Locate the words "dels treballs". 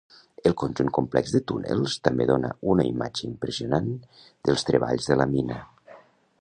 4.49-5.11